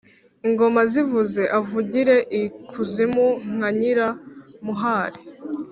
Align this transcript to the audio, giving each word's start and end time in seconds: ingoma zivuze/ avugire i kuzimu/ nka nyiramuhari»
ingoma 0.47 0.81
zivuze/ 0.91 1.41
avugire 1.59 2.15
i 2.41 2.43
kuzimu/ 2.69 3.27
nka 3.55 3.69
nyiramuhari» 3.77 5.21